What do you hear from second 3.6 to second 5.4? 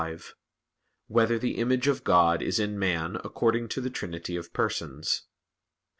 to the Trinity of Persons?